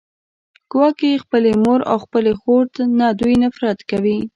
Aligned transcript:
ګواکې 0.71 1.21
خپلې 1.23 1.51
مور 1.63 1.79
او 1.91 1.97
خپلې 2.05 2.31
خور 2.39 2.65
نه 2.99 3.07
دوی 3.19 3.35
نفرت 3.43 3.79
کوي 3.89 4.19